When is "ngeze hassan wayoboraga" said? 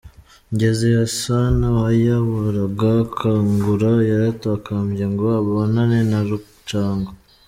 0.53-2.91